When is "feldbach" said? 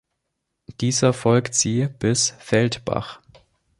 2.39-3.21